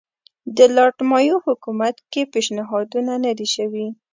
[0.57, 3.87] د لارډ مایو حکومت کې پېشنهادونه نه دي شوي.